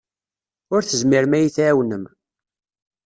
[0.73, 2.03] Ur tezmirem ad iyi-tɛawnem.